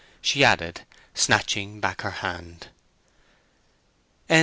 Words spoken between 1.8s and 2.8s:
her hand.